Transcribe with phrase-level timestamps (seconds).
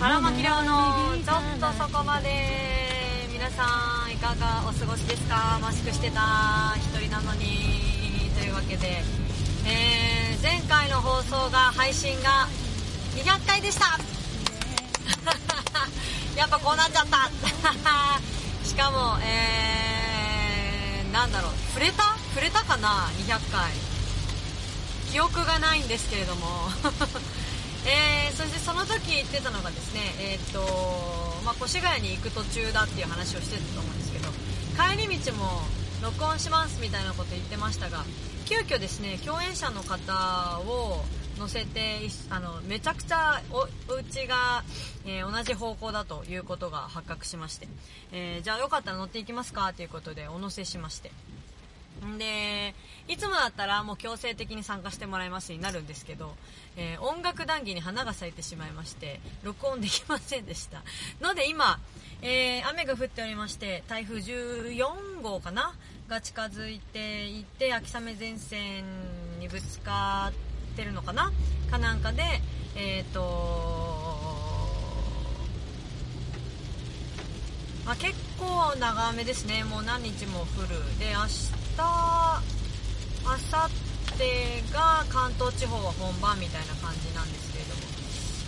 [0.00, 2.28] 腹巻き量のちょっとそこまで
[3.32, 3.64] 皆さ
[4.08, 5.58] んいかがお過ごしですか？
[5.60, 8.30] マスクしてた一人なのに。
[8.38, 9.02] というわけで、
[9.64, 12.46] えー、前回の放送が配信が
[13.16, 13.98] 200回でした。
[16.36, 17.30] やっぱこうなっちゃった。
[18.68, 21.52] しかもえー、なんだろう。
[21.72, 22.02] 触れた？
[22.34, 23.72] 触れたかな？200回。
[25.10, 26.68] 記憶がないんですけれども。
[27.86, 34.26] えー、そしてその時言ってたのがですね、えー、っとまあ、越谷に行く途中だっていう話をしてたと思うんですけど
[34.74, 35.62] 帰り道も
[36.02, 38.04] 録音しますみたいなこと言ってましたが
[38.46, 41.04] 急遽ですね共演者の方を
[41.38, 41.98] 乗せて
[42.30, 43.58] あのめちゃくちゃお
[43.92, 44.64] お家が、
[45.06, 47.68] えー、同じ方向だということが発覚しまして、
[48.12, 51.12] えー、じゃあよかったら乗っていきますかということでお乗せしまして。
[52.18, 52.74] で
[53.08, 56.34] いつもだったらもう強制的に参加してもらいますになるんですけど、
[56.76, 60.82] えー、音楽談義に花が咲いてしまいまして録音できませんでした。
[61.20, 61.78] ので今、
[62.22, 65.74] えー、雨が降っておりまして台風14号かな？
[66.08, 68.84] が近づいていて秋雨前線
[69.40, 70.30] にぶつか
[70.72, 71.32] ってるのかな？
[71.70, 72.22] かなんかで
[72.76, 74.46] えっ、ー、と
[77.84, 79.62] まあ、結構長雨ですね。
[79.62, 80.98] もう何日も降る。
[80.98, 82.42] で明日あ
[83.50, 87.80] さってが関東地方は本番みたいな感じなんですけれども。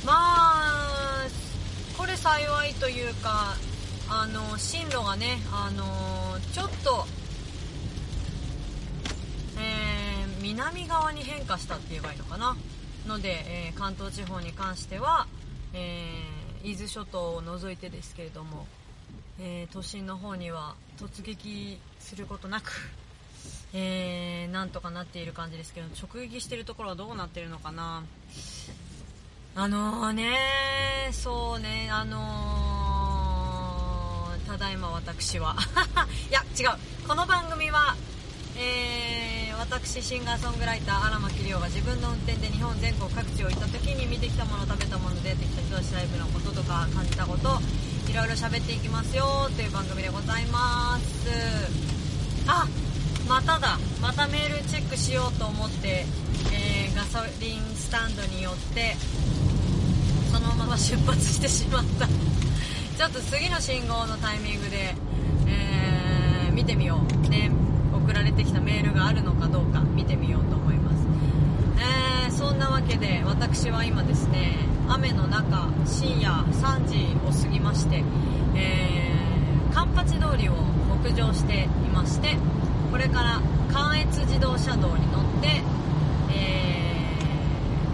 [0.07, 1.27] まあ
[1.97, 3.57] これ幸いというか
[4.09, 7.05] あの進路がねあのちょっと、
[9.59, 12.57] えー、南側に変化したって言えばいいのかな？
[13.07, 15.27] ので、えー、関東地方に関しては、
[15.75, 18.67] えー、伊豆諸島を除いてですけれども、
[19.41, 22.73] え都心の方には突撃することなく
[23.75, 28.03] えー、なんとかなっている感じですけど直撃してるところはどうなってるのかな。
[29.55, 35.57] あのー、ねそうねあのー、ただいま私は。
[36.31, 36.79] いや違う。
[37.07, 37.97] この番組は
[38.61, 47.61] えー、私シンガーソングライター荒牧亮が自分の運転で日本全国各地を行った時に見てきたもの食べたもの出てきた人たちライブのこととか感じたこと
[48.11, 51.29] いろいろ喋っていきますよという番組でございます。
[52.49, 52.67] あ
[53.29, 56.07] まただまたメールチェックしようと思って、
[56.53, 58.95] えー、ガソリンスタンドに寄って
[60.33, 62.07] そのまま出発してしまった。
[62.99, 64.95] ちょっと次の信号のタイミングで、
[65.47, 67.19] えー、見てみよう。
[67.29, 67.51] ね
[67.93, 71.07] 送られてきたメールがあるのかどうか見てみようと思います、
[71.79, 74.57] えー、そんなわけで私は今ですね
[74.89, 78.03] 雨の中深夜3時を過ぎまして、
[78.57, 80.55] えー、カンパチ通りを
[81.03, 82.37] 北上していまして
[82.91, 83.41] これから
[83.73, 85.63] 関越自動車道に乗って、
[86.33, 87.15] え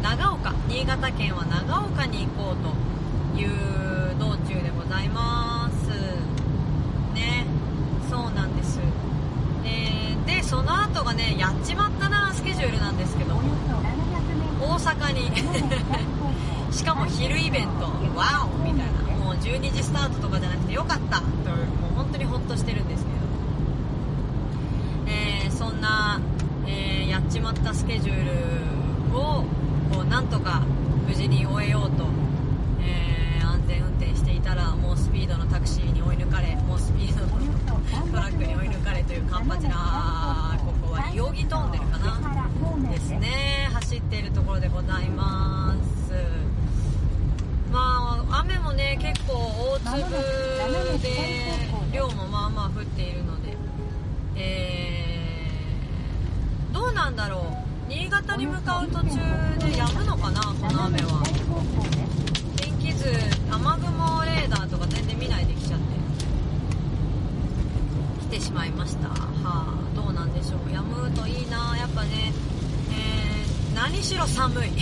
[0.01, 2.57] ー、長岡新潟県は長岡に行こう
[3.37, 5.89] という道中でございます。
[7.15, 7.47] ね
[8.09, 8.81] そうなんです、
[10.27, 15.31] でその後がねやっちまったなスケジュールなんですけど大阪に。
[16.73, 17.87] しかも昼イベント。
[18.17, 19.25] ワオみたいな。
[19.25, 21.27] もう12時スタートとかじゃなくてよかったとも
[21.93, 23.14] う本当にホッとしてるんですけど。
[23.14, 23.14] そん
[25.85, 26.19] な、
[26.67, 29.45] えー、やっちまったスケジュールを
[29.93, 30.63] こうなんとか
[31.07, 32.07] 無事に終えようと、
[32.81, 37.29] えー、安全運転していたら猛スピードのタクシーに追い抜かれ猛スピードの
[38.11, 42.15] トラックに追い抜かれというカンパチなここはヨギトンネルかな
[42.91, 43.69] ですね。
[43.75, 45.75] 走っているところでございま
[46.09, 46.15] す。
[47.71, 49.35] まあ雨もね結構
[49.85, 50.11] 大粒
[51.03, 51.09] で
[51.93, 53.57] 量もまあまあ降っているので
[54.37, 54.94] えー
[57.05, 57.41] なんだろう。
[57.87, 59.17] 新潟に向かう途中で
[59.77, 61.23] 止むのかなこの雨は。
[62.57, 63.05] 天気図
[63.51, 65.85] 雨雲レーダーとか全然見ないで来ちゃって。
[68.31, 69.09] 来てしまいました。
[69.09, 69.15] は
[69.45, 70.61] あどうなんでしょう。
[70.61, 71.77] 止むといいな。
[71.77, 72.33] やっぱね
[72.91, 74.71] えー、何しろ寒い。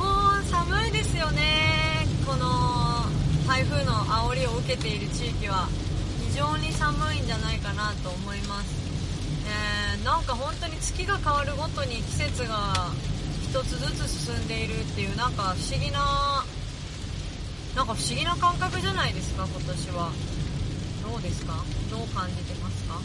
[0.00, 0.06] も
[0.40, 2.06] う寒いですよね。
[2.26, 3.04] この
[3.46, 5.68] 台風の煽りを受けている地域は。
[6.30, 8.79] 非常に寒いんじゃないかなと思います。
[10.04, 12.74] なんか本当に月が変わるごとに季節が
[13.52, 16.44] 1つずつ進んでいるっていうなんか不思議な
[17.76, 20.10] なんか不思議な感覚じゃないですか今年は。
[21.10, 21.54] どうですか？
[21.90, 22.84] どう感じてます？
[22.88, 23.00] か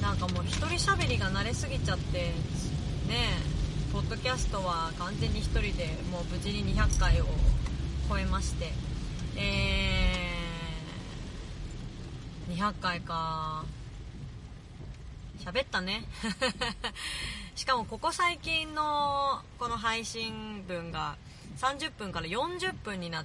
[0.00, 2.32] なんかもう一人喋りが慣れすぎちゃってね
[3.10, 7.26] えポッドキャストは完全に1人でもう無事に200回を
[8.08, 8.72] 超えまして。
[9.36, 13.64] えー、200回か。
[15.44, 16.04] 喋ったね。
[17.56, 21.16] しかもここ最近のこの配信分が
[21.58, 23.24] 30分から40分になっ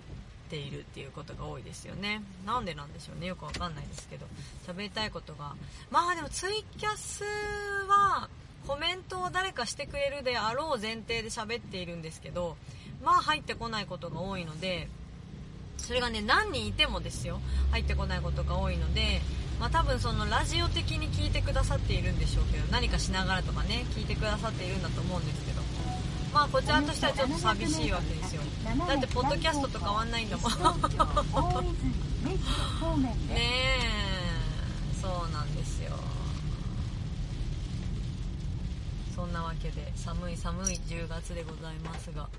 [0.50, 2.24] ているっていうことが多いですよね。
[2.46, 3.28] なんでなんでしょうね。
[3.28, 4.26] よくわかんないですけど。
[4.66, 5.56] 喋りたいことが。
[5.92, 7.24] まあでもツイキャス
[7.88, 8.30] は
[8.66, 12.58] コメントを誰かしてくれるであろう前提で喋っているんですけど
[13.02, 14.90] まあ入ってこないことが多いので
[15.78, 17.40] それがね何人いてもですよ。
[17.72, 19.22] 入ってこないことが多いので
[19.60, 25.62] まあ、多分そのラジオ的に聞いてくださっているんでしょうけど何かしながらとかね聞いてくださっているんだと思うんですけど。
[26.34, 28.42] まあこちらとしてはちょっと寂しいわけですよ。
[28.88, 30.52] だってポッドキャストと変わんないんだもん。
[33.02, 35.02] ねえ。
[35.02, 35.98] そうなんですよ。
[39.16, 42.30] そんなわけで寒い寒い10月でございますが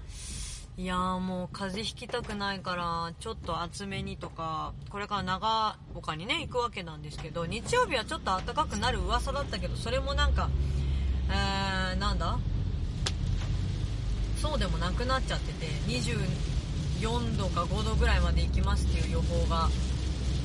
[0.79, 10.49] いやーもう風邪ひきたくないからちょっと厚めにとかこれから長岡にね行くわけなんですけど日曜日はちょっと暖かくなる噂だったけどそれもなんか
[11.31, 12.39] えー、なんだ？
[14.41, 19.69] そうでもなくなっちゃってて24度か5度ぐらいまで行きますっていう予報が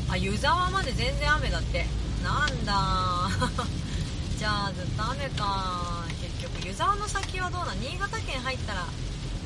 [0.09, 1.85] あ湯沢まで全然雨だって。
[2.23, 3.27] なんだ
[4.39, 7.73] じゃあずっと雨か結局湯沢の先はどうな？
[7.75, 8.85] 新潟県入ったら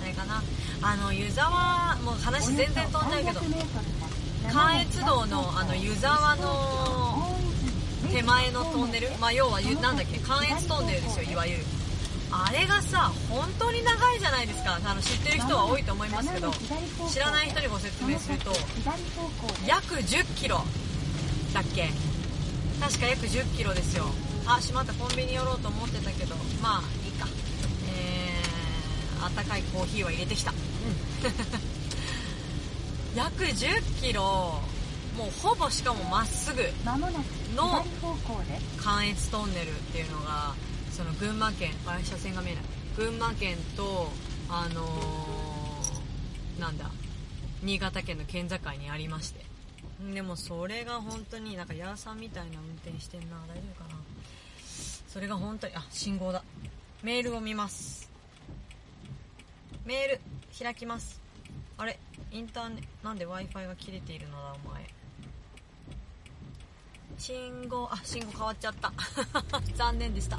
[0.03, 0.43] あれかな。
[0.81, 3.41] あの湯沢もう話全然飛んじゃうけど
[4.51, 7.35] 関越道のあの湯沢の
[8.11, 11.63] 手前のトンネル、まあ、要はなんだっけ関越トンネルですよいわゆる。
[12.29, 14.79] あれがさ本当に長いじゃないですか。
[14.83, 16.51] あの知ってる人は多いと思いますけど
[17.09, 18.51] 知らない人にご説明すると
[19.65, 20.61] 約1 0キロ
[21.53, 21.89] だっけ。
[22.79, 24.05] 確か約1 0キロですよ。
[24.45, 26.83] あしまったコンビニ寄ろうと思ってたけどまあ
[29.29, 30.57] いいかいコーヒーは入れてきた、うん、
[33.15, 34.61] 約1 0キロ
[35.17, 36.61] もうほぼしかもまっすぐ
[37.55, 37.83] の
[38.77, 40.53] 関越トンネルっていうのが
[40.91, 42.63] その群馬県あ車線が見えない。
[42.95, 44.11] 群馬県と
[44.49, 46.89] あのー、なんだ
[47.61, 49.45] 新潟県の県境にありまして。
[50.13, 53.37] でもそれが本当になんかヤーさんみたいな運転してんな。
[53.47, 53.95] 大丈夫かな。
[55.07, 56.43] それが本当にあ信号だ。
[57.03, 58.06] メールを見ます
[59.87, 60.19] メール
[60.65, 61.21] 開きます。
[61.77, 61.97] あれ
[62.33, 64.85] インターネなんで w i f i が切れているのだお前。
[67.17, 68.91] 信号あ信号変わっちゃった。
[69.77, 70.37] 残念でした。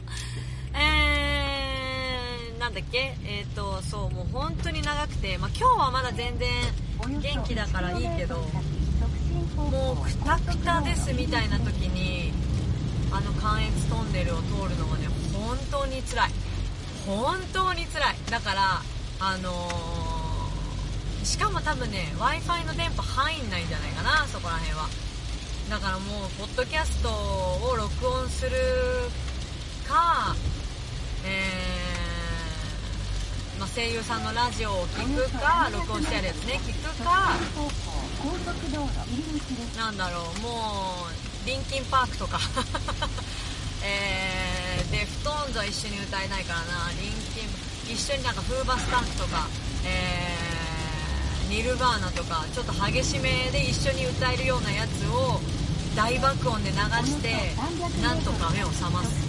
[0.75, 3.17] えー、なんだっけ？
[3.25, 6.51] えっ、ー、とそうもう本当に長くて、まあ、今日はまだ全然
[6.99, 8.37] 元気だからいいけど
[9.57, 12.35] もうくたくたですみたいな時に
[13.11, 16.31] あの関越トンネルを通るのがね本当につらい。
[17.07, 18.17] 本当につらい。
[18.31, 18.83] だから
[19.21, 24.89] あのー、しかも多分ね w i f i の電波入んないんじゃないかなそこら辺は。
[25.69, 28.57] だからもうポッドキャストを録音する
[29.87, 30.35] か
[31.27, 37.37] えー、まあ、声優さんのラジオを聞くか録音してあるやつね聞くか。
[39.77, 41.07] なんだろうも
[41.45, 42.39] うリンキンパークとか。
[43.85, 46.91] えー、デフトーンズは一緒に歌えないからな。
[47.01, 47.13] リン
[47.89, 49.49] 一緒になんかフーバスタンクとか、
[49.85, 55.41] えー、ニルバーナとかちょっと激しめで一緒に歌えるようなやつを
[55.97, 57.33] 大爆音で流して
[58.03, 59.29] なんとか目を覚ます。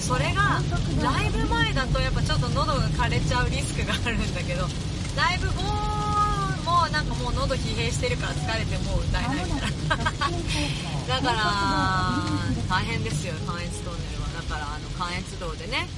[0.00, 0.60] それが
[1.00, 4.66] ライブ前だとやっぱちょっと喉が枯れちゃうリスクがあるんだけど
[5.16, 10.04] ライブ後もなんかもう喉疲弊してるから疲れてもう歌えないみたいなだ
[11.22, 11.48] から
[12.68, 14.28] 大変ですよ関越トンネルは。
[14.36, 15.88] だからあの関越道でね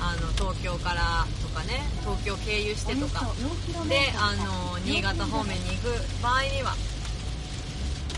[0.00, 3.26] あの東京からとかね東京経由してとか。
[3.88, 6.74] であの新潟方面に行く場合には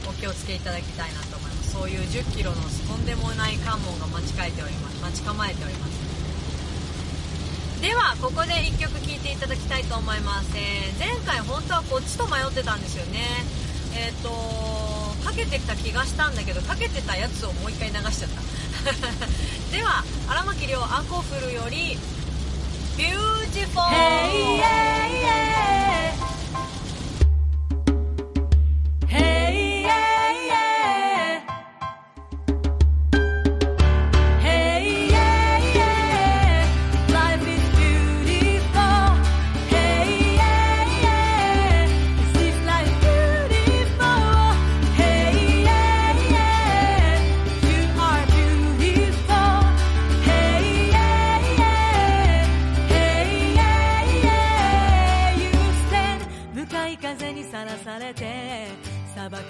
[0.08, 1.72] お気をつけいただきたいなと思います。
[1.72, 5.02] そういう1 0キロのとんでもない関門が待ちえております。
[5.02, 6.06] 待ち構えております。
[7.80, 13.20] ではここで1曲聴いていただきたいと思います、えー、前回本当はこっちと迷ってたんですよね。
[13.94, 14.30] えっ、ー、と
[15.24, 18.40] かけてきた気がしたんだけどかけてたやつをもう一回流しちゃった
[19.72, 21.98] では荒牧亮アンコーフルより
[22.96, 23.86] 「Beautiful」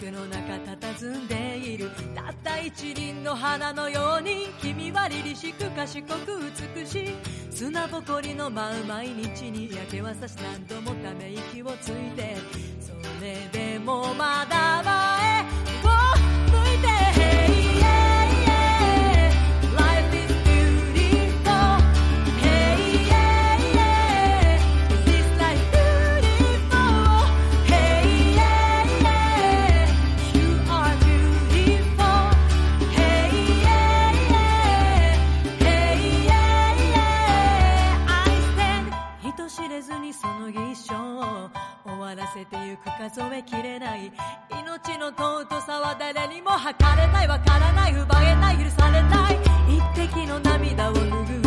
[0.07, 1.91] クの中佇んでいる。
[2.15, 7.15] たった一輪の花のように君は凛々しく賢く美しい。
[7.51, 12.37] 砂ぼこりの舞う毎日に焼けはさし何度もため息をついて。
[12.81, 15.16] それでもまだは
[43.09, 44.11] 数えきれない
[44.51, 47.29] 命の尊さは誰にも測れない。
[47.29, 49.39] わからない奪えない許されない。
[49.69, 51.46] 一滴の涙を拭う。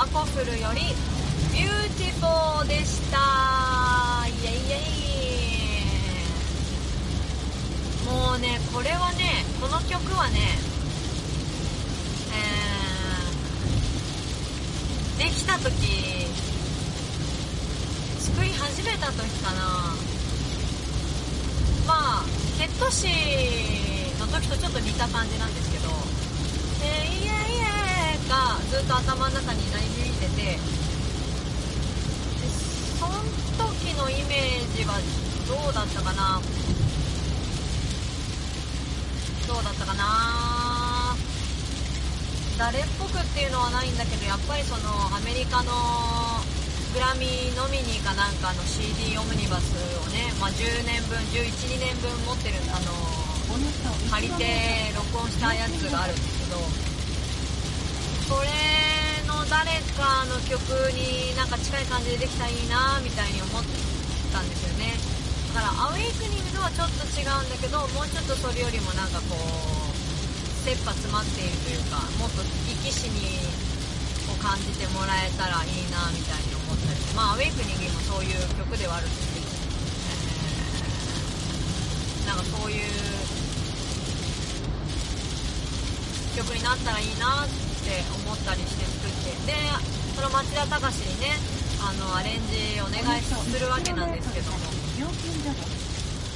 [0.00, 0.80] アコフルより
[1.52, 3.18] 「ビューティフォー」でした。
[4.26, 4.78] イエイエ
[8.06, 8.08] イ。
[8.08, 10.58] もうねこれはねこの曲はね
[15.18, 15.68] えー、できた時
[18.20, 19.94] 作り始めた時かな。
[21.86, 22.24] まあ
[22.58, 23.06] ケット誌
[24.18, 25.90] の時とちょっと似た感じなんですけど
[26.84, 27.48] 「えー、イエイエー」
[28.30, 30.54] がずっと頭の中に鳴り響いてて。
[30.54, 30.58] で
[33.00, 33.18] その
[33.58, 34.94] 時のイメージは
[35.48, 36.40] どうだったかな？
[39.48, 41.16] どうだったかな？
[42.58, 45.72] 誰っぽくっていうのはないんだけどやっぱりそのアメリカの
[46.92, 52.92] グラミーノミニーかなんかの CD オムニバスをね、まあ、10年分112年分持ってるあの
[54.10, 56.89] 借りて録音したやつがあるんですけど
[58.30, 60.62] それの誰かの曲
[60.94, 63.66] になんか近い感じでできたらいいなみたいに思っ
[64.30, 64.94] たんですよね。
[65.50, 69.42] だから「アウェイクニング」とはちょっと違うんだけどもうちょっとそれよりもなんかこう
[70.62, 73.42] 切羽詰まっているというかもっと生き死に
[74.30, 77.02] を感じてもらえたらいいなみたいに思ったり。
[77.18, 82.86] まあ「アウェイクニング」もそういう曲ではあるんですけど、えーなんかそういう
[86.36, 89.56] 曲になったらいいなってって思ったりして作ってで
[90.14, 91.32] その町田隆にね
[91.80, 94.58] あのアレンジお願いするわけなんですけども。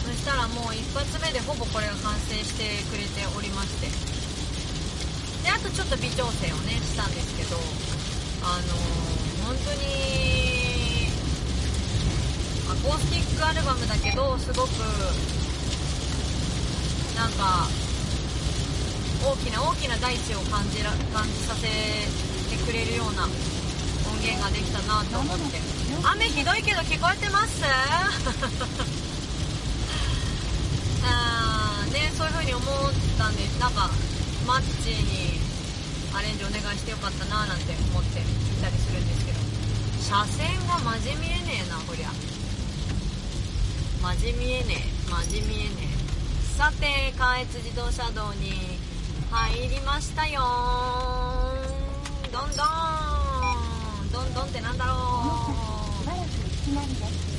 [0.04, 3.88] そしたらもう一発目でほぼこれが完成してくれておりまして。
[5.44, 7.56] であとちょっと微調整をねしたんですけど
[8.44, 8.72] あの
[9.44, 11.08] 本当に
[12.68, 14.68] アコースティックアルバムだけどすごく
[17.16, 17.68] なんか
[19.24, 23.32] 大きな大きな大地を感じら感じさせてくれるような音
[24.20, 25.58] 源ができたなと思って。
[26.04, 27.64] 雨ひどいけど聞こえてます？
[31.06, 32.66] あーねそういう風に思っ
[33.18, 33.90] たんでなんか
[34.46, 35.40] マッチに
[36.14, 39.38] アレンジお願いしてよかったななんて思って聞いたりするんですけど。
[40.04, 42.12] 車線がマジ見えねえなこりゃ。
[44.02, 46.58] マジ見えねえマジ見えねえ。
[46.58, 48.73] さて関越自動車道に
[49.34, 50.40] 入りましたよ
[52.30, 52.66] どんどん。
[54.12, 54.96] どんどんってなんだろう。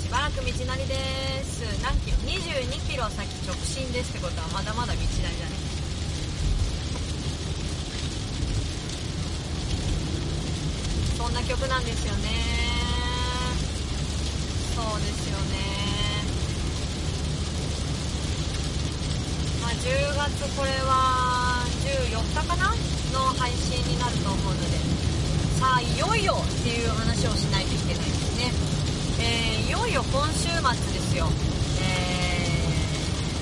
[0.04, 0.96] しばらく道なりで
[1.44, 1.64] す。
[1.82, 5.56] 何キロ？22キロ先直進ですってことはまだまだ道なりだね。
[11.18, 12.30] そんな曲なんですよね。
[14.76, 15.56] そうですよね。
[19.62, 19.84] まあ10
[20.18, 21.35] 月これは14
[22.04, 22.76] 日かな
[23.14, 24.76] の配信になると思うので。
[25.56, 28.52] さあいよいよっていう話をしないといけないですね。
[29.24, 30.60] えーいよいよ今週末
[30.92, 31.32] ですよ。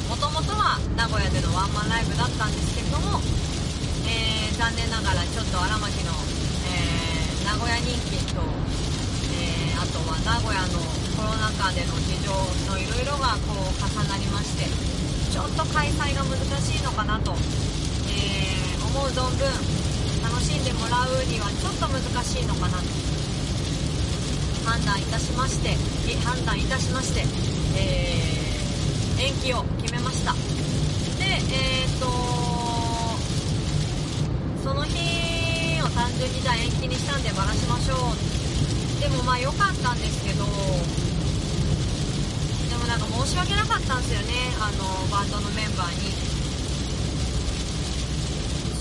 [0.07, 3.19] もともとは名古屋でのワンマンライブだったんですけども、
[4.05, 6.13] えー残念ながらちょっと荒牧の、
[6.69, 8.45] えー名古屋人気と、
[9.33, 10.85] えーあとは名古屋の
[11.17, 12.29] コロナ禍での事情
[12.69, 17.33] のいろいろがこう重なりましてちょっと開催が難しいのかなと、
[18.93, 19.49] 思う存分
[20.21, 22.83] 楽しんでもらうにはちょっと難しいのかなと
[24.69, 25.73] 判断いたしまして
[26.23, 27.25] 判断いたしまして、
[27.75, 28.43] えー
[29.23, 30.33] 延期を決めました。
[30.33, 30.39] で
[31.23, 32.07] えっ、と
[34.61, 37.97] その日を単純にじゃあ延期にしたんでバラしましょう。
[38.99, 40.51] でもまあ良かったんですけどで
[42.75, 44.33] もなんか申し訳なかったんですよね。
[44.59, 46.22] あのバンドのメンバーに。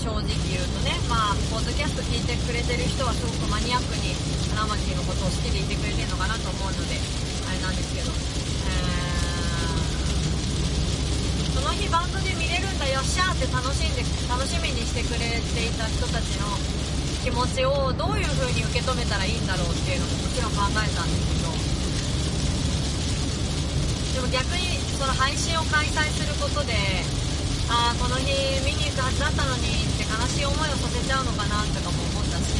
[0.03, 0.19] 正直
[0.51, 4.11] 言うとねまあポッドキャスト聞いてくれてる人はすごくマニアックに
[4.51, 6.99] 花巻のことを好きでいてくれてるのかなと思うので
[7.47, 8.11] あれなんですけど。
[8.11, 8.83] え
[11.55, 16.51] その日バンドで見れるんだよっしゃーって楽しんで楽しみにしてくれていた人たちの
[17.23, 21.55] 気持ちをどういう風に受け止めたらいいんだろうっていうのももちろん考えたんですけど。
[24.19, 26.75] でも逆にその配信を開催することで
[27.69, 32.53] ああこの日見に行くはずだったのに悲しい思いをさせちゃうのかなとかも思ったし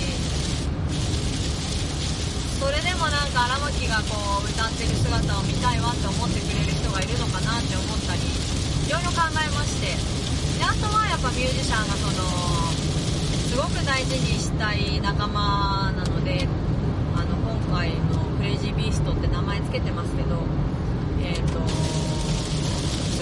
[2.58, 10.24] それでもなんか荒牧がこう歌ってる姿を見たいわって思ってくれる人がいるのかなって思ったりいろいろ考えまして。
[10.58, 12.14] であとはやっぱミュージシャンがその
[13.50, 16.48] すごく大事にしたい仲間なので
[17.16, 20.38] あの今回のクレイジービーストって名前つけてますけど
[21.22, 22.03] えっ、ー、と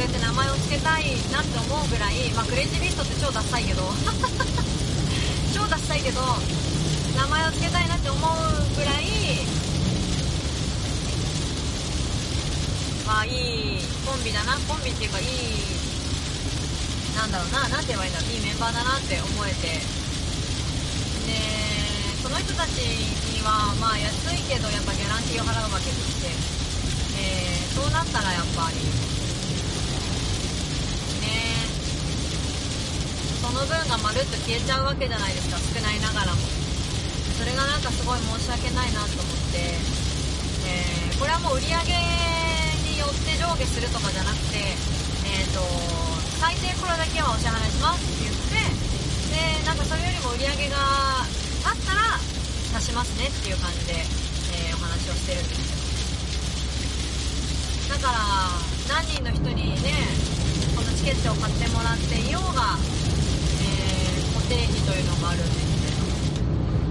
[0.01, 3.85] そうやって名前を付けたいなって思うぐらい、まあ、クレイジービーストって超ダサいけど。
[5.53, 6.21] 超ダサいけど
[7.13, 8.21] 名前を付けたいなって思う
[8.73, 9.45] ぐらい
[13.05, 14.57] まあいいコンビだな。
[14.65, 15.27] コンビっていうかいい
[17.15, 17.69] なんだろうな。
[17.69, 18.31] 何て言えばいいんだろう。
[18.33, 19.67] いいメンバーだなって思えて。
[19.69, 19.85] で
[22.23, 26.27] その人たちにはまあ安いけどやっぱギャランティーを払うわけでして、
[27.21, 29.11] えー、そうなったらやっぱり
[31.21, 31.51] ね
[33.51, 36.39] その分がまるっと消えちゃうわけじゃないですか少ないながらも。
[37.35, 39.75] それがなんかすごい申し訳ないなと思って、
[40.71, 41.99] えー、これはもう売り上げ
[42.87, 45.59] によって上下するとかじゃなくて、えーと、
[46.39, 48.71] 最低これだけはお支払いしますって言って
[49.35, 50.79] でなんかそれよりも売り上げが
[51.67, 52.23] あったら
[52.79, 55.75] 足しますねっていう感じで、えー、お話をしてるんです
[57.91, 57.99] よ。
[57.99, 58.47] だから
[58.87, 59.91] 何人の人にね
[60.71, 62.79] このチケットを買ってもらっていようが、
[64.51, 66.43] えー、固定費というのがあるんですね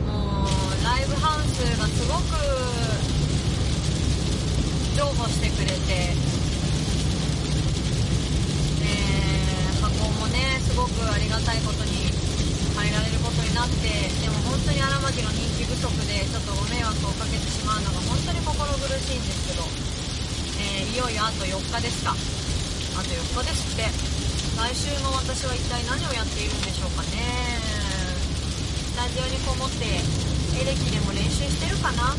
[0.09, 2.41] もうライブハウスがすごく
[4.97, 6.17] 譲歩してくれて、
[8.81, 12.09] えー、箱もねすごくありがたいことに
[12.81, 19.69] 借りられることになってでも本当に荒牧の人気不足でちょっとご迷惑をかけてしまうのが本当に心苦しいんですけど、
[20.65, 24.20] えー、いよいよあと4日ですかあと4日ですって。
[24.61, 27.17] 来週の私は一体何をやっているんでしょうかね。
[28.93, 32.13] スタジオにこもってエレキでも練習してるかな。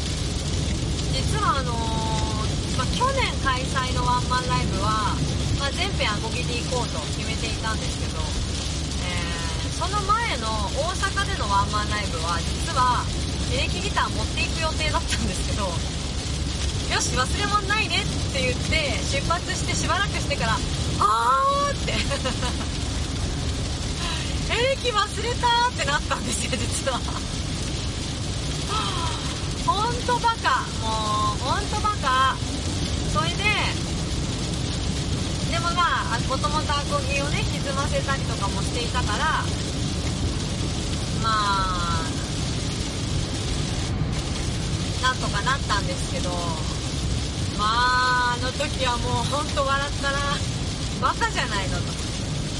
[1.14, 5.14] 実はあのー、まあ、去年開催のワンマンライブは、
[5.62, 10.50] まあ、全編アコギで行こうと決めていたんですけど、えー、その前の
[10.82, 13.06] 大阪でのワンマンライブは実は
[13.54, 15.70] エレキギター持っていく予定だったんですけど
[16.90, 20.58] よし忘れ物ないねって言って出発してしばらくしてから
[21.04, 21.94] あーって。
[24.54, 27.00] エレキ忘れたってなったんですよ実は。
[29.66, 30.62] ほんとバカ。
[30.82, 32.36] もうほんとバカ。
[33.14, 33.44] それで
[35.52, 39.44] でもまあもともとアコギをね歪ませたりとかもしていたから
[41.22, 42.04] まあ
[45.02, 46.30] なんとかなったんですけど。
[47.58, 50.18] まああの時はもうほんと笑ったな。
[51.02, 51.90] バカじゃないのと。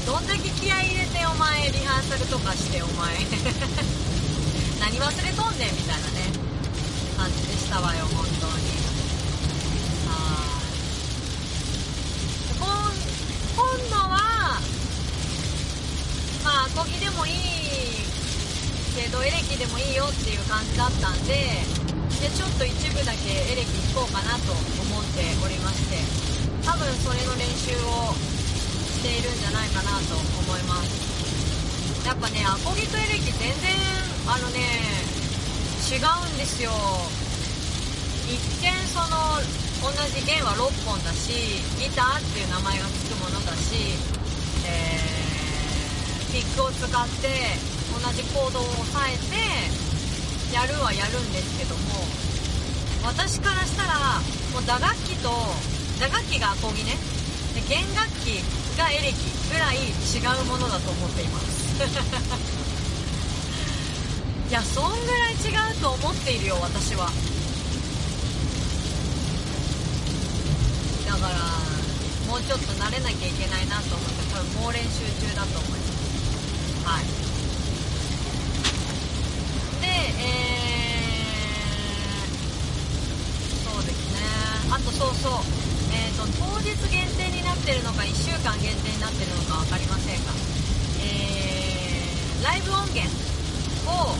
[0.04, 3.14] どんだけ気合い入れてお前リハーサルとかしてお前。
[4.82, 6.26] 何忘れとんねんみたいなね。
[7.16, 8.66] 感じでしたわよ本当に。
[12.58, 12.98] はい。
[13.54, 14.58] 今度は
[16.42, 17.34] まあアコギでもいい
[18.96, 21.62] けどエレキでもいいよっていう感じだったんで
[22.20, 26.32] でちょっと一部だけエレキ弾こうかなと思っておりまして。
[26.64, 28.31] 多分それの練習を
[29.02, 32.06] しているんじゃないかなと思います。
[32.06, 33.74] やっぱねアコギとエレキ全然
[34.30, 34.62] あのね
[35.90, 36.70] 違うんですよ。
[38.30, 39.42] 一見その
[39.82, 41.34] 同じ弦は6本だし
[41.82, 43.74] ギターっていう名前が付くものだし、
[44.70, 46.86] えー、ピックを使っ
[47.18, 47.58] て
[47.90, 52.06] 同じコードを押さえてやるはやるんですけども
[53.02, 54.22] 私からしたら
[54.54, 55.28] もう打楽器と
[55.98, 56.94] 打楽器がアコギね。
[57.58, 59.16] で弦楽器がエレキ
[59.52, 59.80] ぐらい違
[60.40, 61.62] うものだと思っています。
[64.48, 67.10] いやそんぐらい違うと思っているよ私は。
[71.06, 71.34] だから
[72.28, 74.88] もうちょっと慣れなきゃいけないなと思って多分猛練習
[75.20, 75.82] 中だと思います。
[76.84, 77.04] はい。
[79.80, 84.20] でえー、そうですね。
[84.70, 85.71] あとそうそう。
[86.20, 90.32] 当日限定になってるのか1週間限定になってるのか分かりませんが、
[91.00, 93.08] えー、ライブ音源
[93.88, 94.12] を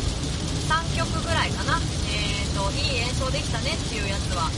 [0.73, 1.77] 3曲ぐらいかな、
[2.09, 4.49] えーと、いい演奏できたねっていうやつは、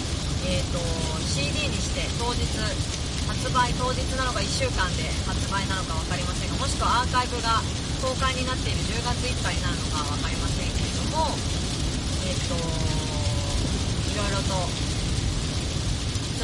[0.47, 0.79] えーと、
[1.27, 2.47] CD にして当日
[3.27, 7.61] 発売当日なのか1週間で発売なのか分かりませんがもしくはアーカイブが
[8.05, 11.35] 公開になっている10月いっぱいになるのか分かりませんけれども
[12.29, 12.57] えっ、ー、と
[14.13, 14.94] いろいろと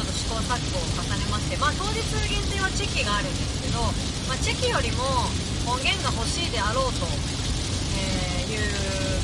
[0.01, 3.85] ょっと試行錯誤を重ねまして、まあ、当日限定はチェキがあるんですけど、
[4.25, 5.29] まあ、チェキよりも
[5.69, 8.65] 音源が欲しいであろうと、えいう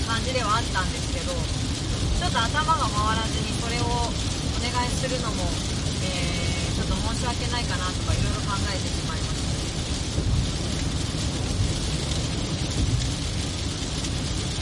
[0.06, 4.14] 感じではあったんですけどちょっと頭が回らずにそれをお
[4.62, 5.50] 願いするのも、
[6.06, 9.42] えー、ちょっと申し訳ないかなとかいろいろ考えてしまいまし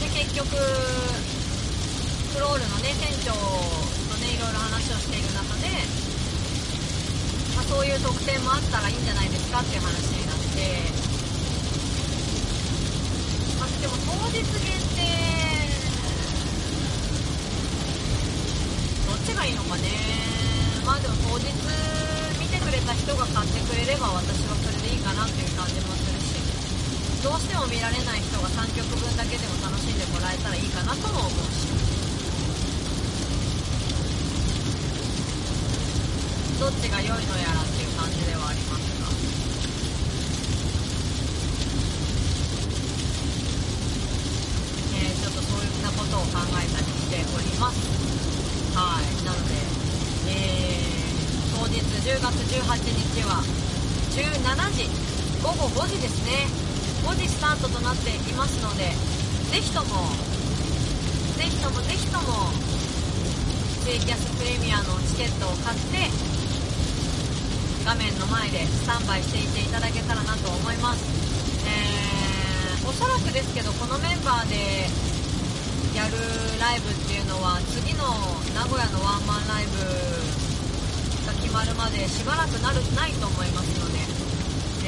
[0.00, 0.48] で結局
[2.32, 3.95] クロールのね店長
[4.26, 5.70] ねいろいろ話をしている中で
[7.54, 10.60] まあ、そういう特典もあったらいいんじゃないですかっていう話になって、
[13.56, 15.00] まあ、でも当日限定
[19.08, 19.88] どっちがいいのかね。
[20.84, 21.48] まあでも当日
[22.38, 26.38] 見てくれた人が買ってくれれば私はそれでいいかなっていう感じもするし
[27.24, 31.75] どうしても見られない人が3曲分だけでも楽しんでもらえたらいいかなとも思うし。
[36.58, 38.88] どっちが良いのやらっていう感じではあります。
[38.96, 39.12] が
[44.96, 47.76] えー、ちょっとそういったことを考えたりしております
[48.74, 49.24] はい。
[49.24, 49.52] なので
[50.28, 53.44] えー、当日10月18日は
[54.16, 54.88] 17時
[55.42, 56.66] 午後5時ですね。
[57.06, 58.90] 5時スタートとなっていますので
[59.52, 60.10] ぜひとも
[61.36, 62.50] ぜひともぜひとも
[63.84, 66.45] ツイキャスプレミアのチケットを買って
[67.86, 71.06] 画面の前でスタンバイしていていただけたらなと思います、
[71.70, 74.90] えー、おそらくですけどこのメンバーで
[75.94, 76.18] やる
[76.58, 78.10] ライブっていうのは次の
[78.58, 79.78] 名古屋のワンマンライブ
[81.30, 84.02] が決まるまでしばらくなるないと思いますので、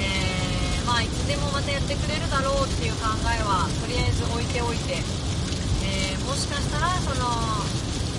[0.03, 4.99] えー、まあいつでもまたやってくれるだろうっていう考えはとりあえず置いておいて、
[5.87, 7.31] えー、もしかしたらその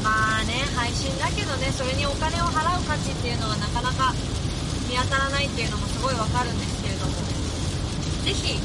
[0.07, 4.15] まあね配信だけどねそれにお金を払う価値っていうのがなかなか
[4.89, 7.13] 見当たらないっていうのもすごいわかるんですけれども
[8.25, 8.57] ぜひ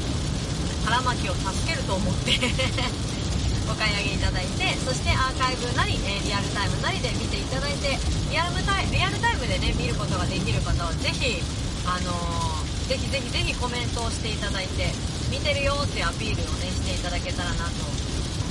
[0.89, 2.33] 腹巻きを助けると思って
[3.69, 7.97] お買い上げいただいてそしてアーカイブなり、えリアルタイムなりで見ていただいて
[8.29, 11.41] リアルタイリアルタイムでね見ることができる方はぜひ
[11.85, 14.93] あのー、ぜひぜひぜひコメントをしていただいて
[15.29, 17.85] 見てるよっていうアピールをねしていただけたらなと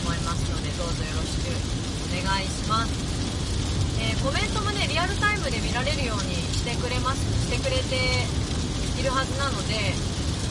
[0.07, 1.51] 思いますのでどうぞよろしく
[2.23, 3.13] お願いします。
[4.05, 7.97] えー、コメントもねリアルタイムで見られるようにしてくれますしてくれて
[9.01, 9.97] いるはずなので、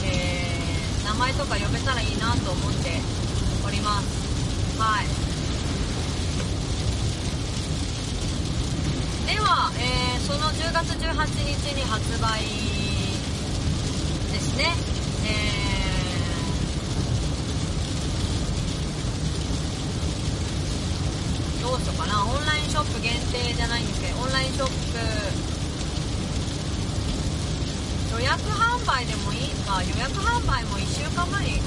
[0.06, 2.98] えー、名前とか呼べたらいいなと思って
[3.66, 4.82] おります。
[4.82, 5.06] はい。
[9.30, 11.13] では、えー、その10月18
[11.46, 12.42] 日に発売
[14.34, 14.74] ですね、
[15.26, 15.62] えー
[21.97, 22.25] どうしようかな？
[22.25, 24.73] オンラインショップ限定じゃないんですけどオンラインショップ
[28.13, 29.49] 予約販売でもいい？
[29.65, 31.62] か予約販売も1週間前に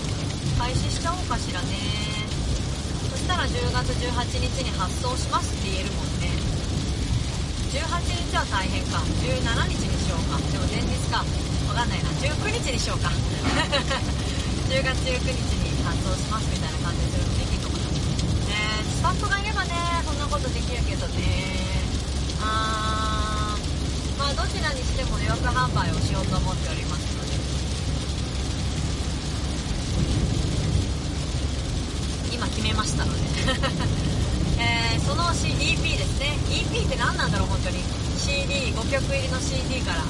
[0.58, 1.74] 開始しちゃおうかしらね。
[3.10, 6.30] そしたら10月18日に発送しますって言えるもんね。
[7.70, 7.82] 18
[8.30, 8.98] 日は大変か。
[9.20, 10.38] 17日にしようか。
[10.38, 11.18] でも前日か。
[11.68, 12.08] わかんないな。
[12.22, 13.10] 19日にしようか。
[14.70, 17.84] 10月19日に発送しますみたいな感じでするのできるのかな
[18.48, 19.70] えー、スタッフがいればね
[20.04, 21.22] そんなことできるけどね。
[22.40, 27.04] あーまあどちらにしても予約販売をしようと思っております。
[27.12, 27.36] ので
[32.34, 33.20] 今決めましたので。
[34.58, 36.38] えー、その EP ですね。
[36.48, 37.84] EP って何なんだろう本当に。
[38.16, 40.02] CD5 曲入りの CD から、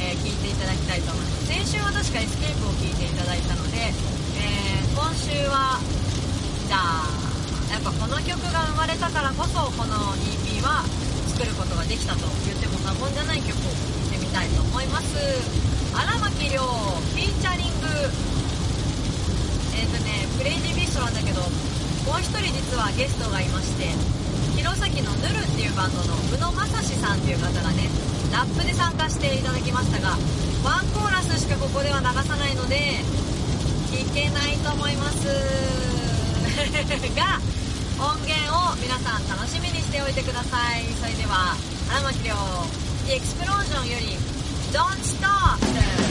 [0.00, 1.46] えー、聞いていただきたいと思います。
[1.46, 5.78] 先週は確かエスケープを聞いていただいたので、えー、今週は
[6.66, 7.31] じゃあ
[7.72, 10.84] やっぱこの曲が生まれたからこそこの EP は
[11.32, 12.28] 作ることができたと。
[12.44, 15.16] 言っても過言じゃない曲を聴いてみたいと思います。
[15.96, 17.88] 荒牧亮フィーチャリング。
[19.72, 23.88] えっ、ー、とねクレイジービストなんだけどもう一人実はゲストがいまして
[24.52, 27.88] 弘前のヌルっていうバンドの宇野正史さんっていう方がね
[28.30, 30.12] ラップで参加していただきましたが
[30.60, 33.00] ワンコーラスしかここでは流さないので
[33.88, 35.24] 聴けないと思います。
[37.16, 37.40] が
[38.02, 40.82] 音源を皆さん楽しみにしておいてください。
[40.98, 41.54] それでは
[41.88, 42.34] 荒牧亮
[43.06, 44.16] The Explosion より
[44.72, 46.01] Don't Stop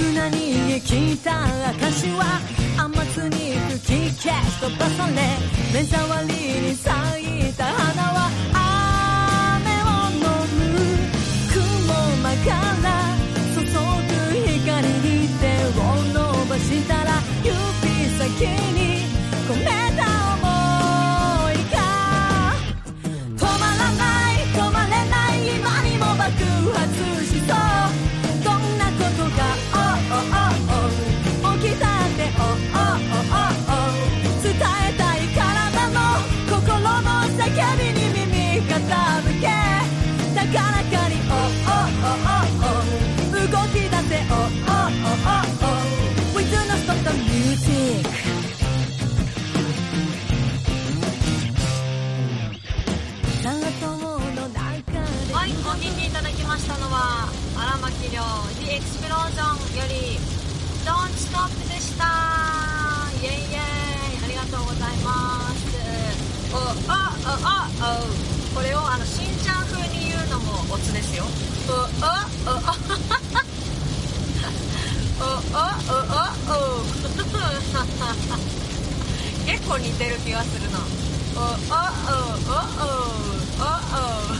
[0.00, 2.40] 砂に生きた証は
[2.78, 5.12] 甘くに吹き消し飛ばされ。
[5.74, 6.34] 目障り
[6.68, 6.90] に咲
[7.50, 8.19] いた花は
[61.32, 62.04] Don't Stop でした。
[63.22, 63.60] イェイイェイ。
[64.24, 65.64] ありがとうございます。
[66.52, 66.56] お
[66.90, 68.00] あああお
[68.54, 71.24] これをあのしんちゃん風に言うのもオツですよ。
[71.68, 71.72] お
[72.04, 72.74] あおあ
[75.20, 75.78] おあ
[76.48, 76.82] おおお。
[79.46, 80.78] 結構似てる気がするな。
[81.36, 81.50] おおおおお
[82.54, 82.60] おお。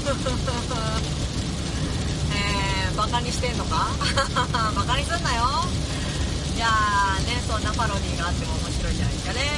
[2.32, 3.86] えー、バカにしてんのか？
[4.74, 5.59] バカにすんなよ。
[6.60, 9.48] いやーねそんなパロディーがあっても面白いんじゃないですかね。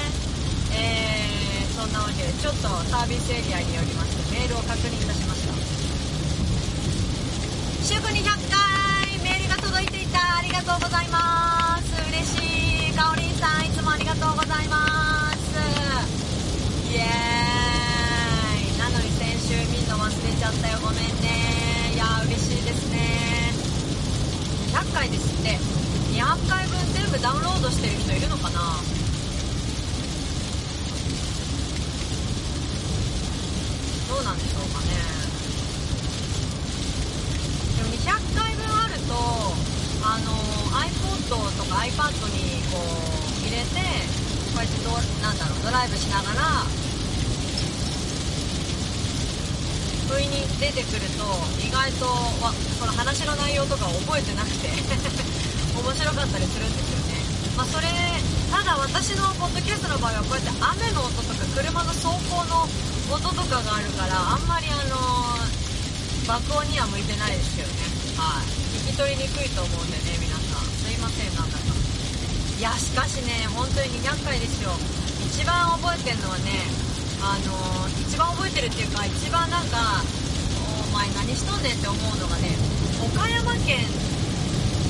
[0.71, 5.51] えー、そんなわけでちょっとサービスエリアによりましてメールを確認いたしました。
[7.83, 10.39] 祝200回メールが届いていた。
[10.39, 11.91] ありがとうございます。
[12.07, 12.95] 嬉しい。
[12.95, 15.59] かおりんさんいつもありがとうございます。
[16.87, 18.79] イエーイ。
[18.79, 20.79] なのに先週見んの忘れちゃったよ。
[20.79, 21.99] ごめんね。
[21.99, 23.51] いやー嬉しいですね。
[24.71, 25.82] 100回ですって。
[26.13, 28.61] 200回分全部ダウンロードしてる人いるのかな？
[34.13, 34.93] どうなんでしょうかね。
[37.77, 39.15] でも200回分あると
[40.05, 40.37] あの
[40.85, 43.81] iPod とか iPad にこう入れて
[44.53, 44.93] こうやってド
[45.25, 46.69] なんだろうドライブしながら
[50.13, 51.25] 不意に出てくると
[51.67, 52.05] 意外と
[52.45, 55.32] わその話の内容とかを覚えてなくて。
[55.73, 57.17] 面白かったりするんですよね、
[57.57, 57.89] まあ、それ
[58.53, 62.69] ただ私のポッドキャストの場合はこうやって雨の音とか車の走行の
[63.09, 64.97] 音とかがあるからあんまりあの
[66.29, 67.83] 爆音には向いてないですけどね。
[68.15, 68.47] はい。
[68.87, 70.71] 聞き取りにくいと思うんでね皆さん。
[70.71, 71.67] すいませんなんだか。
[71.67, 74.71] いやしかしね本当に200回ですよ。
[75.27, 76.63] 一番覚えてるのはね
[77.25, 80.05] あの一番覚えてるっていうか一番なんか
[80.87, 82.55] お前何しとんねんって思うのがね
[83.03, 83.83] 岡山県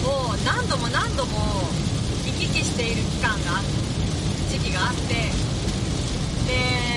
[0.04, 1.68] を何度も何度も
[2.26, 3.60] 行き来している期間が
[4.50, 5.52] 時期があって。
[6.46, 6.92] で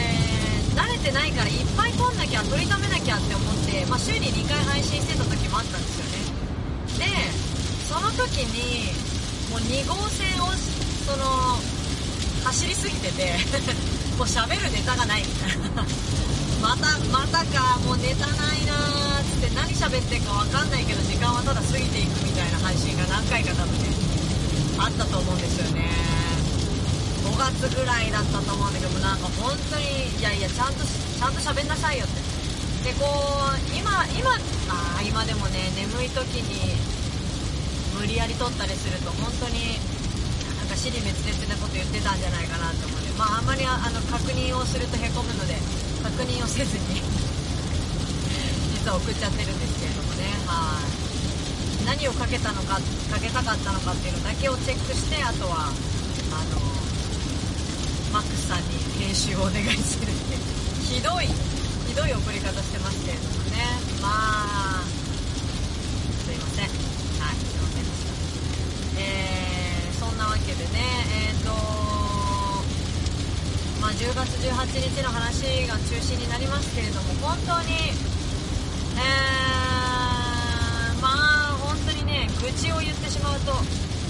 [0.76, 7.08] 慣れてないからいっぱい撮んなきゃ撮りためなきゃって思って、まあ、週に2回配信してた時もあったんですよね。
[7.08, 7.46] で
[7.88, 8.92] その時に
[9.50, 10.52] もう2号線を
[11.06, 11.58] その
[12.44, 13.38] 走りすぎてて
[14.18, 15.86] もう喋るネタがないみたいな。
[16.62, 19.15] またまたかもうネタないなー
[19.46, 23.94] って何喋ってんか分かんないけど時間はただ過ぎていくみたいな配信が何回か多分ね
[24.82, 25.88] あったと思うんですよね。
[27.26, 32.22] 5月ぐらいだったと思うんだけどなんか本当にいやいやちゃんとちゃんと喋んなさいよって。
[32.86, 34.30] でこう今今
[34.70, 36.78] あ今でもね眠い時に
[37.98, 39.82] 無理やり撮ったりすると本当に
[40.62, 45.58] なんか尻滅裂なこと言ってたんじゃないかなと思うんでまああんまりあの確認をするとへこむので
[46.06, 47.02] 確認をせずに
[48.86, 56.62] 実は送っちゃってるんですけれどもねはい何をかけたのかかけたかったのかっていうのだけをチェックしてあとはあの
[58.14, 60.38] マックスさんに編集をお願いするって
[60.86, 63.66] ひどいひどい送り方してますけれどもね。
[64.06, 64.86] まあ
[66.22, 66.70] すいません。
[66.70, 67.42] はい。
[67.42, 67.90] すいません。
[67.90, 68.14] でした
[69.02, 71.50] えー、そんなわけでねえっ、と
[73.82, 78.15] まあ10月18日の話が中心になりますけれども本当に
[78.98, 81.10] えー、ま
[81.54, 83.52] あ本当にね愚痴を言ってしまうと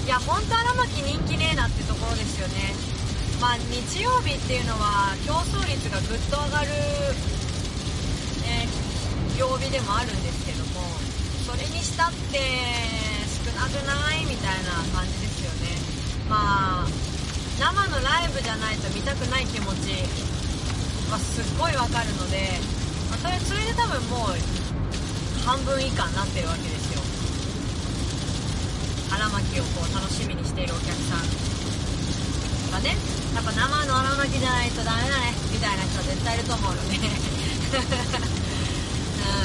[0.06, 2.76] いや本当荒牧人気ねえなってところですよね。
[3.42, 6.72] まあ日曜日っていうのは競争率がぐっと上がる、
[8.48, 8.66] え
[9.38, 10.88] 曜日でもあるんですけども
[11.44, 12.40] それにしたって
[13.44, 15.76] 少なくないみたいな感じですよね。
[16.30, 16.88] まあ
[17.60, 19.92] 生のライブじゃないと見たくない気持ち
[21.12, 22.60] はすっごいわかるので、
[23.10, 24.38] まあそれそれで多分もう
[25.46, 27.02] 半分以下になってるわけですよ。
[29.14, 31.26] 荒牧をこう楽しみにしているお客さん。
[32.74, 32.98] がね
[33.36, 35.38] やっぱ生の荒牧じゃないとダメだね。
[35.54, 36.98] みたいな人は絶対いると思うので。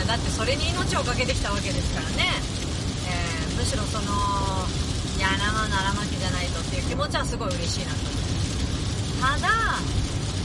[0.01, 2.43] うんだってそれに命をかけてきたわけですからね、
[3.07, 4.05] えーむしろその
[5.19, 7.99] いや生の荒牧じゃないとっていう気持ちはすごい嬉しいなと。
[7.99, 8.15] 思い
[9.21, 9.49] ますただ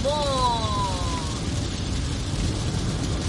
[0.03, 0.94] もう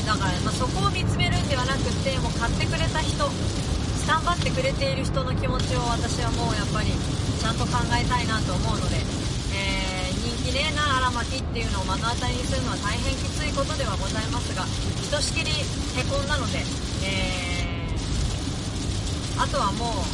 [0.07, 9.03] だから、まあ、そこを見つめるんではなくてもう買ってくれた人スタンバってくれている人の気持ちを私はもうやっぱりちゃんと考えたいなと思うので、
[9.59, 14.63] えー人気ねえな荒牧っていうのを目の当たりにするのは大変きついことではございますが
[15.03, 16.59] ひとしきりへこんだので、
[17.07, 17.67] えー
[19.43, 20.05] あとはもう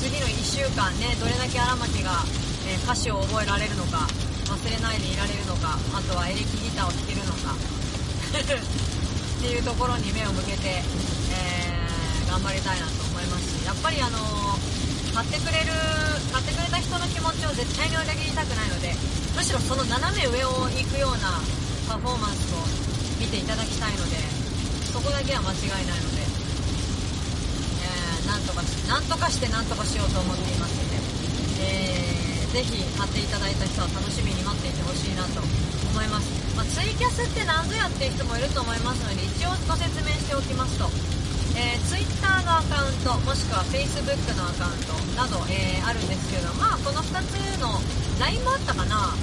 [0.00, 2.22] 次の1週間ねどれだけ荒牧が、
[2.70, 4.06] えー歌詞を覚えられるのか
[4.48, 7.52] 忘れないでいられるのかあとはエレキギターを弾けるのか
[9.38, 10.82] っていうところに目を向けて、
[11.32, 11.78] えー
[12.28, 13.48] 頑張りたいなと思います。
[13.58, 15.72] しやっぱりあのー買ってくれる
[16.30, 18.94] 買ってくれた人の気持ちを絶対に裏切りたくないので
[19.34, 21.40] むしろその斜め上を行くような
[21.88, 22.62] パフォーマンスを
[23.18, 24.16] 見ていただきたいので
[24.92, 26.22] そこだけは間違いないので、
[27.82, 30.96] えーなんとかしなんとかしてなんとかしようと思っていますので、
[31.64, 32.17] えー
[32.58, 36.26] ぜひ買っていただいた人は楽しみに待っていてほしいなと思います、
[36.58, 40.90] まあツイキャスって何ぞやっていう人もいると思いますので一応ご説明しておきますと、
[41.54, 47.78] えー、Twitter のアカウントもしくは Facebook のアカウントなど、えーあるんですけどまあこの2つの
[48.18, 49.14] LINE もあったかな。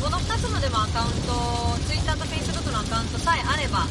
[0.00, 3.84] この2つのでもアカウント Twitter と Facebook のアカウントさえあれば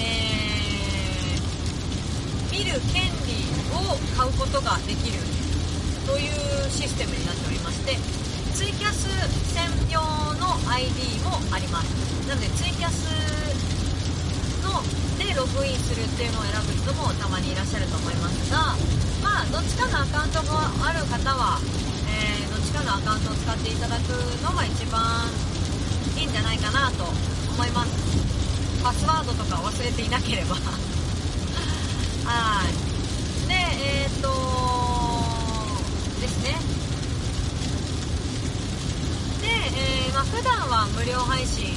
[0.00, 1.44] えー
[2.56, 3.44] 見る権利
[3.76, 5.47] を買うことができる。
[6.08, 6.32] という
[6.72, 7.92] システムになっておりまして
[8.56, 9.04] ツイキャス
[9.52, 10.00] 専用
[10.40, 11.92] の ID もあります。
[12.26, 13.04] なのでツイキャス
[14.64, 14.80] の
[15.20, 18.72] でログインするっていうのを選ぶ人もたまにいらっしゃると思いますが
[19.22, 21.60] まあどっちかのアカウントがある方は、
[22.08, 24.08] えーどっちかのアカウントを使っていただく
[24.42, 25.28] のが一番
[26.16, 28.82] いいんじゃないかなと思います。
[28.82, 30.56] パスワードとか忘れていなければ。
[32.24, 33.48] はい。
[33.48, 34.77] でえっ、と
[36.20, 36.58] ですね。
[39.40, 41.74] で、えーまあ、普段は無料配信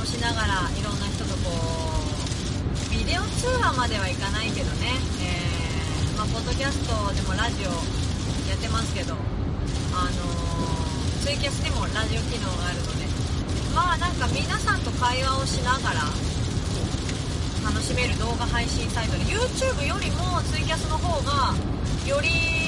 [0.00, 7.70] をしながらいろんな人とこうビデオ通話まではいかないけどね、えーまあ、ポッドキャストでもラジオ
[8.48, 13.08] やってますけど、あのーツイキャスにもラジオ機能があるので。
[13.74, 16.00] まあなんか皆さんと会話をしながら
[17.64, 21.54] 楽しめる動画配信サイトで YouTube よりもツイキャスの方が
[22.04, 22.67] より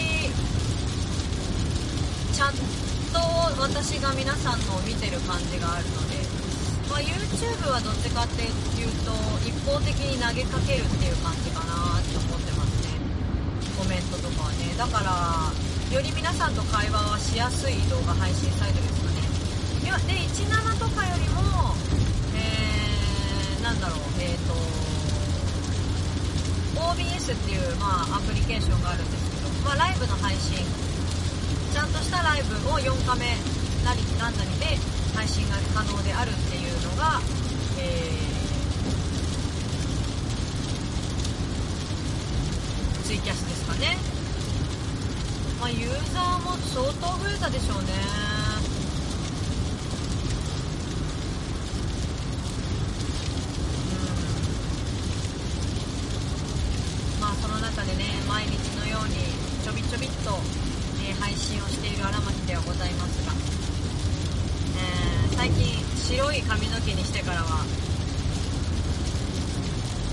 [2.40, 3.20] ちゃんと
[3.60, 6.16] 私が皆さんのを見てる感じがあるので、
[6.88, 9.12] まあ、YouTube はどっちかっていうと
[9.44, 12.96] 一方的に投げかけるっていう感じかなって思ってますね。
[13.76, 14.72] コメントとかはね。
[14.72, 15.52] だから
[15.92, 19.20] より皆さんと会話はしやすい動画配信サイトですかね。
[20.08, 21.76] で17とかよりも
[22.32, 24.56] えー、なんだろうえっ、と
[26.88, 30.64] OBS っていう、まあ、アプリケーションがあるんですけど、まあ、ライブの配信
[31.72, 33.36] ちゃんとしたライブを4カメ
[33.84, 34.76] なりなんなりで
[35.14, 37.20] 配信が可能であるっていうのが、
[37.78, 38.30] えー
[43.10, 43.98] ツイキャスですかね、
[45.58, 47.90] まあ、ユーザーも相当増えたでしょうね。
[57.16, 57.20] うん。
[57.20, 59.16] まあその中でね毎日のように
[59.64, 60.38] ちょびちょびっと、
[61.20, 63.32] 配信をしている荒牧ではございますが、
[64.80, 65.78] えー最近
[66.10, 67.64] 白い髪の毛にしてからは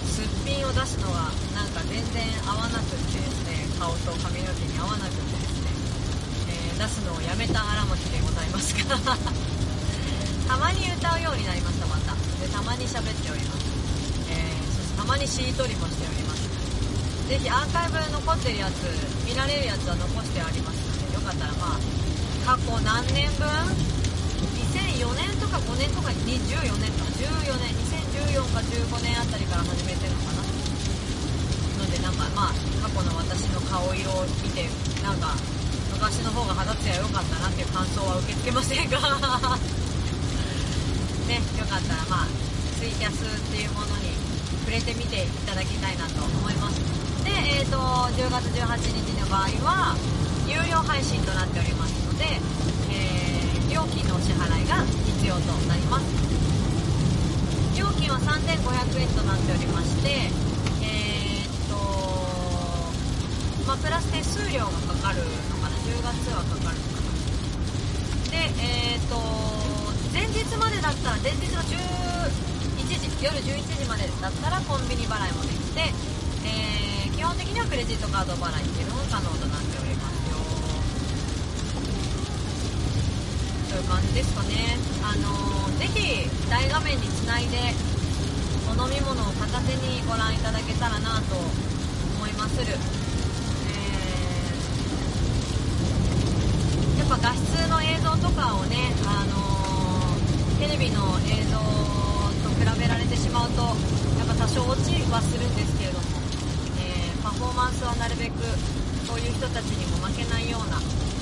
[0.07, 5.67] すっぴんを出すのがなんか全然合わなくってですね顔と髪の毛に合わなくってですね、
[6.47, 8.95] えー出すのをやめた荒牧でございますが
[10.47, 12.13] たまに歌うようになりましたまた。
[12.39, 13.65] でたまに喋っております、
[14.29, 16.47] えーそしてたまにしりとりもしております。
[17.27, 20.76] ぜひアーカイブ残ってるやつ見られるやつは残してあります。
[21.37, 21.79] ったらまあ
[22.45, 27.77] 過去何年分？2004年とか5年とか24年とか14年
[28.41, 30.41] 2014か15年あたりから始めてるのかな。
[30.41, 33.61] のでなんかまあ過去の私の
[33.93, 34.65] 色を見て
[35.03, 35.37] なんか
[35.93, 38.97] 昔の方が肌ツヤ良かったなっていう感想は受け付けませんが
[41.27, 42.27] ねよかったらまあ
[42.79, 44.13] ツイキャスっていうものに
[44.65, 46.81] 触れてみていただきたいなと思います。
[47.23, 50.16] でえーと10月18日の場合は
[50.47, 52.25] 有料配信となっておりますので、
[52.91, 54.79] えー料金のお支払いが
[55.19, 56.05] 必要となります。
[57.77, 60.09] 料金は3500円となっておりまして
[60.81, 61.75] えーっと
[63.67, 65.21] まあプラス手数料がかかる
[65.51, 67.11] のかな？10月はかかるのかな？
[68.31, 69.19] でえーっと
[70.15, 71.77] 前日までだったら前日の11
[72.87, 75.81] 時夜11時までだったらコンビニ払いもできて、
[76.47, 79.56] えー基本的にはクレジットカード払いっていうのも可能とな
[83.77, 84.73] いう感じですかね
[85.05, 87.57] あのーぜひ大画面につないで
[88.65, 92.77] お飲み物を片手にご覧いただけたらなと思いまする、えー
[96.97, 99.37] やっぱ画質の映像とかをね、あの
[100.59, 101.55] テレビの映像
[102.43, 103.61] と比べられてしまうと
[104.17, 106.05] やっぱ多少落ちはするんですけれども、
[106.81, 108.41] えーパフォーマンスはなるべく
[109.05, 110.81] そういう人たちにも負けないような、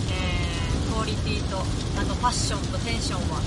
[0.09, 0.54] えー
[0.95, 3.43] クオリティとあとファッションとテンションは、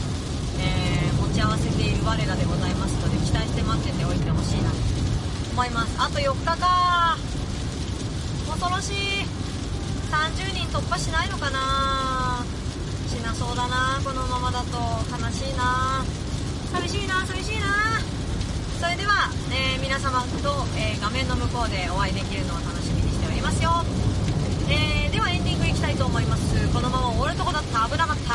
[0.61, 4.70] えー持ち合わせている我らでございますので期待して待ってておいてほしいな。
[4.70, 4.76] と
[5.53, 7.16] 思いますあと4日か。
[8.51, 9.24] 恐ろしい。
[10.11, 12.44] 30人突破しないのかな。
[13.09, 14.01] しなそうだな。
[14.03, 14.76] このままだと
[15.09, 16.05] 悲しいな。
[16.72, 18.01] 寂しいな寂しいな。
[18.80, 23.70] それでは、えー皆様と、えー画面の向こうでお会いできるのを楽しみにしておりますよ、
[24.68, 25.47] えーではエンディング
[25.79, 26.68] きたいと思います。
[26.74, 27.87] このまま終わるとこだった。
[27.87, 28.35] 危なかった、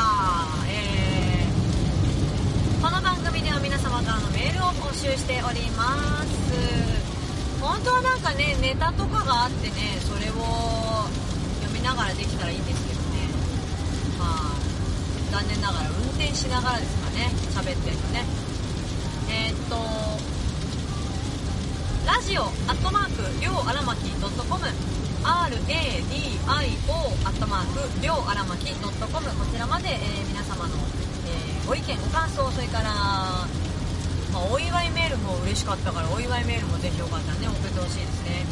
[0.72, 2.82] えー。
[2.82, 6.32] この番組では皆様からのメールを募集しております。
[7.60, 9.76] 本当はなんかねネタとかがあってね
[10.08, 10.40] それを
[11.68, 13.28] 読みながらできたらいいんですけどね。
[14.16, 14.56] まあ
[15.36, 17.28] 残念ながら運転しながらですかね。
[17.52, 18.24] 喋ってるとね。
[19.28, 19.76] えーっと
[22.08, 24.32] ラジオアットマークりょうあらまき .com
[25.24, 26.44] RADIO
[27.24, 29.00] アットマークりょうあらまき .com こ
[29.52, 30.76] ちらまで、えー皆様の、
[31.28, 33.48] えーご意見ご感想それから、ま
[34.36, 38.44] あ、お祝いメールも嬉しかったからお祝いメールもぜひよかったらね送ってほしいですね。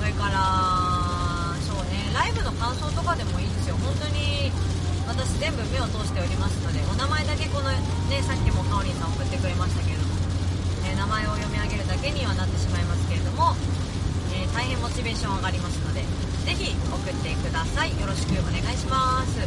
[0.00, 3.76] それからそうねライブの感想とかでもいいですよ。
[3.84, 4.48] 本当に
[5.04, 10.16] 私全部目を通しておりますのでお名前だけこのねさっきもかおりんさん送ってくれましたけれども
[10.88, 13.52] え名前を読み上げるだけにはなってしまいますけれども、
[14.54, 16.00] 大変モチベーション上がりますので
[16.46, 17.90] ぜひ送ってください。
[18.00, 19.40] よろしくお願いします。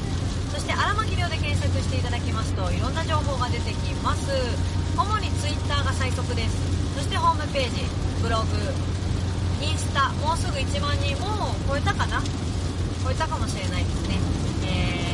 [0.53, 4.29] そして荒牧亮で検索していただきますといろんな情報が出てきます。
[4.97, 6.57] 主に Twitter が最速です。
[6.95, 7.87] そしてホームページ
[8.21, 8.57] ブログ
[9.65, 12.21] インスタもうすぐ1万人もう超えたかな？
[13.03, 14.19] 超えたかもしれないですね、
[14.65, 15.11] えー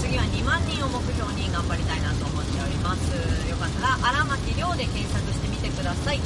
[0.00, 3.12] 次は2万人を目標に頑張りたいなと思っております。
[3.48, 6.18] よかったら荒牧亮で検索してみてください。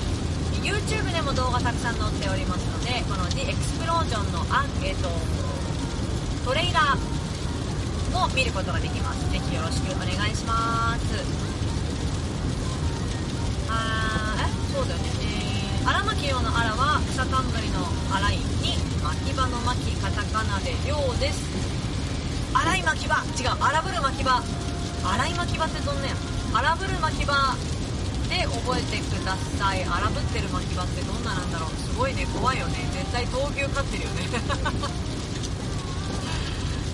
[0.64, 4.46] YouTube でも動画たくさん載っておりますのでこの The Explosion の、
[4.82, 5.10] えー、と
[6.48, 6.96] トレーラー
[8.12, 9.30] も見ることができます。
[9.30, 11.04] ぜひよろしくお願いします。
[13.68, 14.48] あーえ？
[14.72, 15.04] そうだよね。
[15.20, 21.44] えー荒牧亮の荒は草冠の荒いに牧場の牧カタカナで亮です。
[22.54, 23.16] 荒い牧場。
[23.36, 24.40] 違う荒ぶる牧場。
[25.04, 26.14] 荒い牧場ってどんなや
[26.54, 27.34] 荒ぶる牧場
[28.28, 29.84] で覚えてください。
[29.84, 31.70] 荒ぶってる牧場ってどんななんだろう。
[31.70, 32.26] すごいね。
[32.34, 32.78] 怖いよね。
[32.92, 34.28] 絶対闘牛飼ってるよね。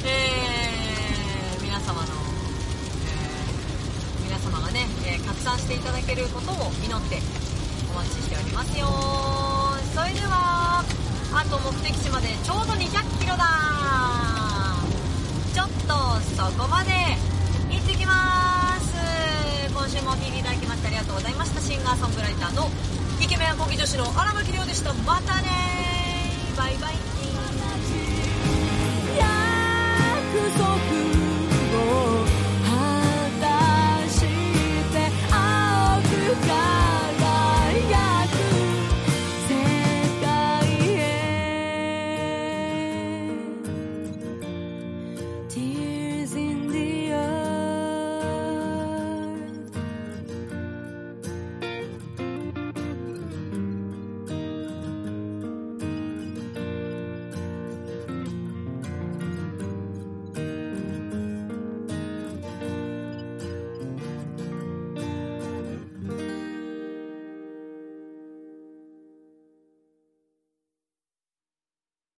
[0.05, 2.09] えー皆様の、
[3.07, 7.20] えー皆様がね、えー拡散していただけることを祈って
[7.93, 8.87] お待ちしておりますよ。
[9.95, 10.85] それでは
[11.33, 13.45] あと目的地までちょうど200キロだ。
[15.55, 15.95] ちょっと
[16.37, 16.91] そこまで。
[17.70, 18.91] 行ってきます。
[19.72, 20.70] 今週もお聴きいただきま
[21.11, 21.61] とうございました。
[21.61, 22.71] シンガーソングライターの
[23.21, 24.93] イケメンアコギ女子の荒牧亮でした。
[24.95, 25.49] またね
[26.57, 26.95] バイバイ。
[29.19, 29.27] 約
[30.57, 30.71] 束
[31.83, 32.20] を